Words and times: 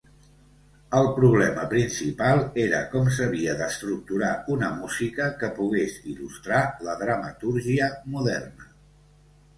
El 0.99 1.09
problema 1.17 1.65
principal 1.73 2.41
era 2.63 2.79
com 2.95 3.11
s'havia 3.17 3.53
d'estructurar 3.61 4.31
una 4.55 4.71
música 4.79 5.29
que 5.43 5.51
pogués 5.61 6.01
il·lustrar 6.15 6.63
la 6.89 6.97
dramatúrgia 7.03 7.95
moderna. 8.17 8.71